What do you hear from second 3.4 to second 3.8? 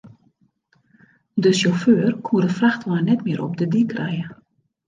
op de